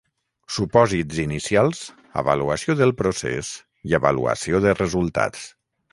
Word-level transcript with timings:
Supòsits 0.53 1.19
inicials, 1.23 1.83
avaluació 2.23 2.77
del 2.79 2.95
procés 3.03 3.53
i 3.93 3.95
avaluació 3.99 4.63
de 4.65 4.75
resultats. 4.81 5.49